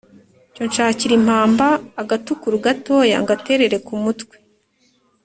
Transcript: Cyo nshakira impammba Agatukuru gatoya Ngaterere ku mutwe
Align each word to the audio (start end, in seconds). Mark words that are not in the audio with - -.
Cyo 0.53 0.63
nshakira 0.69 1.13
impammba 1.19 1.67
Agatukuru 2.01 2.55
gatoya 2.65 3.17
Ngaterere 3.23 3.77
ku 3.85 3.93
mutwe 4.03 4.35